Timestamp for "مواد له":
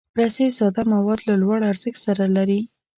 0.93-1.35